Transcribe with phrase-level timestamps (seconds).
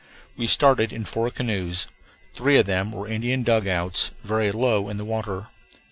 [0.35, 1.85] We started in four canoes.
[2.33, 5.49] Three of them were Indian dugouts, very low in the water.